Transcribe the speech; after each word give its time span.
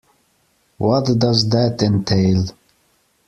What 0.79 1.05
does 1.19 1.47
that 1.49 1.83
entail? 1.83 2.45